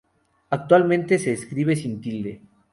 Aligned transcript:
Actualmente 0.49 1.19
se 1.19 1.31
escribe 1.33 1.75
sin 1.75 2.01
tilde. 2.01 2.41